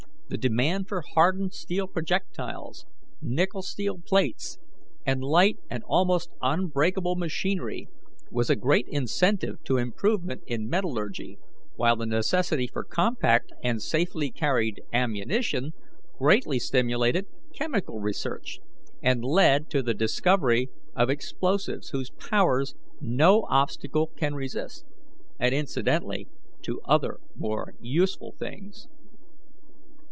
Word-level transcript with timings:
The 0.29 0.37
demand 0.37 0.87
for 0.87 1.01
hardened 1.01 1.53
steel 1.53 1.87
projectiles, 1.89 2.85
nickel 3.21 3.61
steel 3.63 3.99
plates, 3.99 4.57
and 5.05 5.21
light 5.21 5.57
and 5.69 5.83
almost 5.85 6.29
unbreakable 6.41 7.17
machinery, 7.17 7.89
was 8.31 8.49
a 8.49 8.55
great 8.55 8.87
incentive 8.87 9.61
to 9.65 9.75
improvement 9.75 10.43
in 10.47 10.69
metallurgy 10.69 11.37
while 11.75 11.97
the 11.97 12.05
necessity 12.05 12.65
for 12.67 12.85
compact 12.85 13.51
and 13.61 13.81
safely 13.81 14.31
carried 14.31 14.81
ammunition 14.93 15.71
greatly 16.17 16.59
stimulated 16.59 17.25
chemical 17.53 17.99
research, 17.99 18.61
and 19.03 19.25
led 19.25 19.69
to 19.71 19.83
the 19.83 19.93
discovery 19.93 20.69
of 20.95 21.09
explosives 21.09 21.89
whose 21.89 22.09
powers 22.09 22.73
no 23.01 23.45
obstacle 23.49 24.07
can 24.07 24.33
resist, 24.33 24.85
and 25.37 25.53
incidentally 25.53 26.25
to 26.61 26.79
other 26.85 27.19
more 27.35 27.75
useful 27.81 28.31
things. 28.31 28.87